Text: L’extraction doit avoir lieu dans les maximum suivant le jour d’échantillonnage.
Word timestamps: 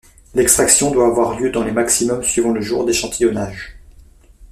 L’extraction 0.33 0.89
doit 0.89 1.05
avoir 1.05 1.39
lieu 1.39 1.51
dans 1.51 1.63
les 1.63 1.71
maximum 1.71 2.23
suivant 2.23 2.51
le 2.53 2.59
jour 2.61 2.85
d’échantillonnage. 2.85 3.77